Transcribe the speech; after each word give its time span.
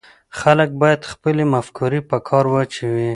خلک 0.39 0.69
باید 0.81 1.01
خپلې 1.11 1.43
مفکورې 1.53 1.99
په 2.09 2.17
کار 2.27 2.45
واچوي 2.49 3.09